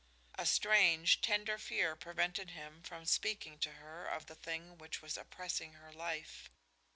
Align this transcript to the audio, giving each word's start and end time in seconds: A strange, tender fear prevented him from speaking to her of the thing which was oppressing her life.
A 0.33 0.47
strange, 0.47 1.21
tender 1.21 1.59
fear 1.59 1.95
prevented 1.95 2.49
him 2.49 2.81
from 2.81 3.05
speaking 3.05 3.59
to 3.59 3.73
her 3.73 4.07
of 4.07 4.25
the 4.25 4.33
thing 4.33 4.79
which 4.79 4.99
was 4.99 5.15
oppressing 5.15 5.73
her 5.73 5.93
life. 5.93 6.49